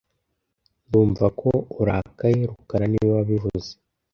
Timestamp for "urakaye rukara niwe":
1.81-3.09